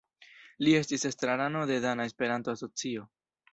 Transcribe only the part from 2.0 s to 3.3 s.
Esperanto Asocio.